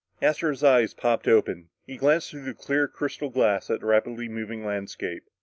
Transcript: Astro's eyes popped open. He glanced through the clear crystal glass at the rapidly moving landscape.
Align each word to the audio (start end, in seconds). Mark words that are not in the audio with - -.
Astro's 0.19 0.63
eyes 0.63 0.95
popped 0.95 1.27
open. 1.27 1.69
He 1.85 1.95
glanced 1.95 2.31
through 2.31 2.45
the 2.45 2.55
clear 2.55 2.87
crystal 2.87 3.29
glass 3.29 3.69
at 3.69 3.81
the 3.81 3.85
rapidly 3.85 4.27
moving 4.27 4.65
landscape. 4.65 5.25